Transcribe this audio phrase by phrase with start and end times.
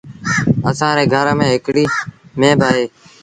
[0.69, 1.93] اسآݩ ري گھر ميݩ هڪڙيٚ
[2.39, 2.85] ميݩهن با اهي۔